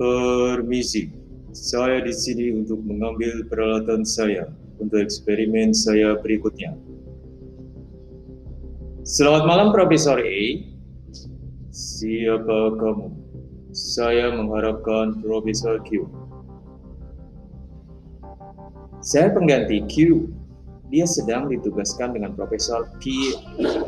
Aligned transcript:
Permisi, 0.00 1.12
saya 1.52 2.00
di 2.00 2.08
sini 2.08 2.56
untuk 2.56 2.80
mengambil 2.88 3.44
peralatan 3.52 4.00
saya 4.00 4.48
untuk 4.80 4.96
eksperimen 4.96 5.76
saya 5.76 6.16
berikutnya. 6.16 6.72
Selamat 9.04 9.44
malam 9.44 9.68
Profesor 9.76 10.16
A. 10.16 10.40
Siapa 11.68 12.80
kamu? 12.80 13.12
Saya 13.76 14.32
mengharapkan 14.32 15.20
Profesor 15.20 15.84
Q. 15.84 16.08
Saya 19.04 19.36
pengganti 19.36 19.84
Q. 19.84 20.32
Dia 20.88 21.04
sedang 21.04 21.52
ditugaskan 21.52 22.16
dengan 22.16 22.32
Profesor 22.32 22.88
P 23.04 23.36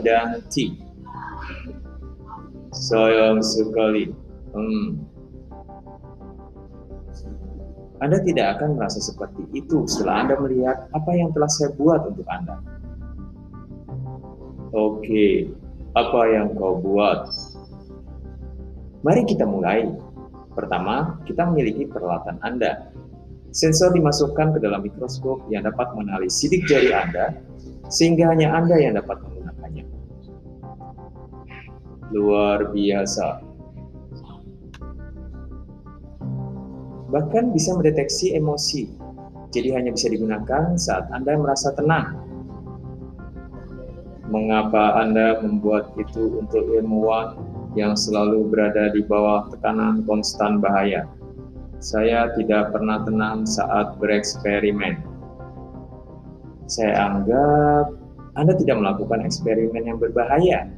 dan 0.04 0.44
T. 0.52 0.76
Sayang 2.76 3.40
sekali. 3.40 4.12
Hmm. 4.52 5.08
Anda 8.02 8.18
tidak 8.18 8.58
akan 8.58 8.74
merasa 8.74 8.98
seperti 8.98 9.46
itu 9.54 9.86
setelah 9.86 10.26
Anda 10.26 10.34
melihat 10.42 10.90
apa 10.90 11.10
yang 11.14 11.30
telah 11.30 11.46
saya 11.46 11.70
buat 11.78 12.02
untuk 12.02 12.26
Anda. 12.26 12.58
Oke, 14.74 15.54
apa 15.94 16.20
yang 16.34 16.50
kau 16.58 16.82
buat? 16.82 17.30
Mari 19.06 19.22
kita 19.22 19.46
mulai. 19.46 19.86
Pertama, 20.50 21.22
kita 21.30 21.46
memiliki 21.46 21.86
peralatan 21.86 22.42
Anda. 22.42 22.90
Sensor 23.54 23.94
dimasukkan 23.94 24.56
ke 24.56 24.58
dalam 24.58 24.82
mikroskop 24.82 25.46
yang 25.52 25.62
dapat 25.62 25.94
mengenali 25.94 26.26
sidik 26.26 26.66
jari 26.66 26.90
Anda, 26.90 27.38
sehingga 27.86 28.34
hanya 28.34 28.50
Anda 28.50 28.82
yang 28.82 28.98
dapat 28.98 29.22
menggunakannya. 29.22 29.84
Luar 32.10 32.66
biasa. 32.74 33.51
Bahkan 37.12 37.52
bisa 37.52 37.76
mendeteksi 37.76 38.32
emosi, 38.32 38.88
jadi 39.52 39.76
hanya 39.76 39.92
bisa 39.92 40.08
digunakan 40.08 40.80
saat 40.80 41.12
Anda 41.12 41.36
merasa 41.36 41.76
tenang. 41.76 42.16
Mengapa 44.32 44.96
Anda 44.96 45.44
membuat 45.44 45.92
itu 46.00 46.40
untuk 46.40 46.72
ilmuwan 46.72 47.36
yang 47.76 47.92
selalu 47.92 48.48
berada 48.48 48.88
di 48.96 49.04
bawah 49.04 49.52
tekanan 49.52 50.08
konstan 50.08 50.56
bahaya? 50.64 51.04
Saya 51.84 52.32
tidak 52.32 52.72
pernah 52.72 53.04
tenang 53.04 53.44
saat 53.44 54.00
bereksperimen. 54.00 55.04
Saya 56.64 57.12
anggap 57.12 57.92
Anda 58.40 58.56
tidak 58.56 58.80
melakukan 58.80 59.20
eksperimen 59.28 59.84
yang 59.84 60.00
berbahaya. 60.00 60.72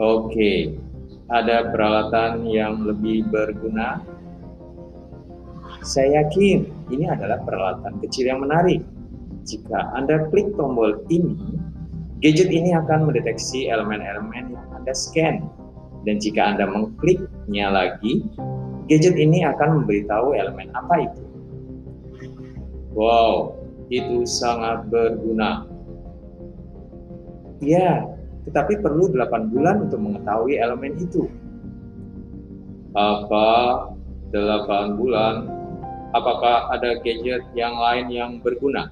Oke, 0.00 0.80
ada 1.28 1.68
peralatan 1.68 2.48
yang 2.48 2.88
lebih 2.88 3.28
berguna. 3.28 4.00
Saya 5.84 6.24
yakin 6.24 6.64
ini 6.88 7.04
adalah 7.12 7.44
peralatan 7.44 8.00
kecil 8.00 8.32
yang 8.32 8.40
menarik. 8.40 8.80
Jika 9.44 9.92
Anda 9.92 10.24
klik 10.32 10.56
tombol 10.56 11.04
ini, 11.12 11.36
gadget 12.24 12.48
ini 12.48 12.72
akan 12.72 13.12
mendeteksi 13.12 13.68
elemen-elemen 13.68 14.56
yang 14.56 14.66
Anda 14.72 14.96
scan. 14.96 15.44
Dan 16.08 16.24
jika 16.24 16.56
Anda 16.56 16.64
mengkliknya 16.72 17.68
lagi, 17.68 18.24
gadget 18.88 19.20
ini 19.20 19.44
akan 19.44 19.84
memberitahu 19.84 20.32
elemen 20.32 20.72
apa 20.72 21.04
itu. 21.04 21.22
Wow, 22.96 23.60
itu 23.92 24.24
sangat 24.24 24.88
berguna. 24.88 25.68
Ya, 27.60 28.08
tetapi 28.48 28.80
perlu 28.80 29.12
8 29.12 29.52
bulan 29.52 29.84
untuk 29.84 30.00
mengetahui 30.00 30.56
elemen 30.56 30.96
itu. 30.96 31.28
Apa 32.96 33.92
8 34.32 34.96
bulan? 34.96 35.53
Apakah 36.14 36.70
ada 36.70 37.02
gadget 37.02 37.42
yang 37.58 37.74
lain 37.74 38.06
yang 38.06 38.38
berguna? 38.38 38.86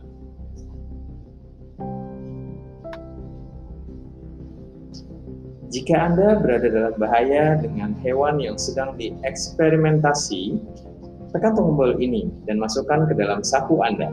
Jika 5.70 5.94
Anda 5.96 6.42
berada 6.42 6.66
dalam 6.66 6.94
bahaya 6.98 7.62
dengan 7.62 7.94
hewan 8.02 8.42
yang 8.42 8.58
sedang 8.58 8.98
dieksperimentasi, 8.98 10.58
tekan 11.30 11.54
tombol 11.54 11.94
ini 12.02 12.26
dan 12.44 12.58
masukkan 12.58 13.06
ke 13.06 13.14
dalam 13.14 13.40
saku 13.46 13.78
Anda. 13.80 14.10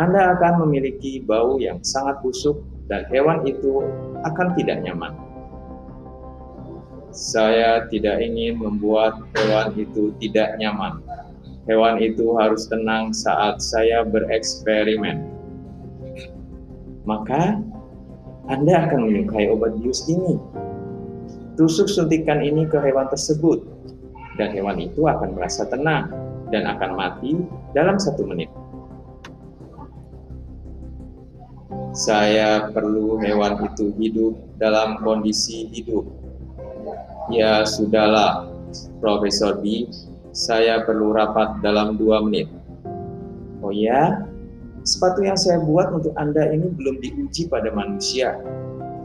Anda 0.00 0.34
akan 0.40 0.64
memiliki 0.64 1.20
bau 1.22 1.60
yang 1.60 1.84
sangat 1.84 2.18
busuk 2.24 2.64
dan 2.88 3.04
hewan 3.12 3.44
itu 3.44 3.84
akan 4.24 4.56
tidak 4.56 4.80
nyaman. 4.82 5.12
Saya 7.12 7.84
tidak 7.92 8.24
ingin 8.24 8.56
membuat 8.56 9.20
hewan 9.36 9.76
itu 9.76 10.16
tidak 10.16 10.56
nyaman. 10.56 10.98
Hewan 11.68 12.00
itu 12.00 12.32
harus 12.40 12.64
tenang 12.66 13.12
saat 13.12 13.60
saya 13.60 14.02
bereksperimen. 14.08 15.20
Maka 17.04 17.60
Anda 18.48 18.88
akan 18.88 19.12
menyukai 19.12 19.52
obat 19.52 19.76
bius 19.76 20.08
ini 20.08 20.40
Tusuk 21.58 21.90
suntikan 21.90 22.38
ini 22.38 22.70
ke 22.70 22.78
hewan 22.78 23.10
tersebut, 23.10 23.66
dan 24.38 24.54
hewan 24.54 24.78
itu 24.78 25.10
akan 25.10 25.34
merasa 25.34 25.66
tenang 25.66 26.06
dan 26.54 26.70
akan 26.70 26.94
mati 26.94 27.34
dalam 27.74 27.98
satu 27.98 28.22
menit. 28.22 28.46
Saya 31.90 32.70
perlu 32.70 33.18
hewan 33.18 33.58
itu 33.66 33.90
hidup 33.98 34.38
dalam 34.62 35.02
kondisi 35.02 35.66
hidup. 35.74 36.06
Ya 37.26 37.66
sudahlah, 37.66 38.46
Profesor 39.02 39.58
B, 39.58 39.90
saya 40.38 40.86
perlu 40.86 41.10
rapat 41.10 41.58
dalam 41.66 41.98
dua 41.98 42.22
menit. 42.22 42.46
Oh 43.58 43.74
ya, 43.74 44.22
sepatu 44.86 45.26
yang 45.26 45.34
saya 45.34 45.58
buat 45.58 45.90
untuk 45.90 46.14
Anda 46.14 46.54
ini 46.54 46.70
belum 46.70 47.02
diuji 47.02 47.50
pada 47.50 47.74
manusia 47.74 48.38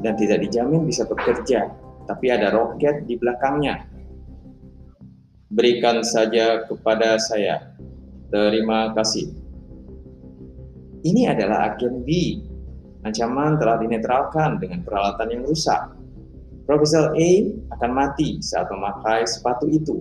dan 0.05 0.13
tidak 0.13 0.45
dijamin 0.45 0.85
bisa 0.85 1.09
bekerja 1.09 1.73
tapi 2.05 2.31
ada 2.31 2.51
roket 2.51 3.07
di 3.07 3.16
belakangnya. 3.16 3.88
Berikan 5.53 6.01
saja 6.01 6.66
kepada 6.66 7.17
saya. 7.22 7.73
Terima 8.33 8.91
kasih. 8.97 9.29
Ini 11.03 11.29
adalah 11.29 11.73
agen 11.73 12.01
B. 12.01 12.41
Ancaman 13.03 13.59
telah 13.59 13.77
dinetralkan 13.83 14.57
dengan 14.63 14.81
peralatan 14.81 15.27
yang 15.29 15.43
rusak. 15.43 15.91
Profesor 16.63 17.11
A 17.11 17.31
akan 17.75 17.91
mati 17.91 18.39
saat 18.39 18.72
memakai 18.72 19.27
sepatu 19.27 19.67
itu. 19.67 19.99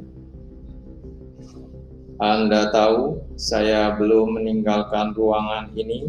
Anda 2.22 2.70
tahu, 2.70 3.18
saya 3.34 3.98
belum 3.98 4.38
meninggalkan 4.38 5.10
ruangan 5.10 5.74
ini. 5.74 6.06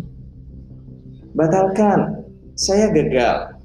Batalkan, 1.34 2.22
saya 2.54 2.94
gagal. 2.94 3.58